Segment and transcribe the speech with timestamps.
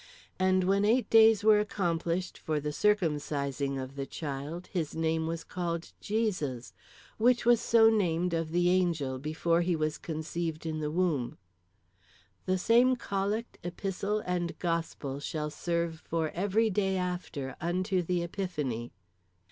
[0.39, 5.43] And when eight days were accomplished for the circumcising of the child, his name was
[5.43, 6.73] called JESUS,
[7.19, 11.37] which was so named of the angel before he was conceived in the womb.
[12.47, 18.93] _The same Collect, Epistle, and Gospel shall serve for every day after, unto the Epiphany.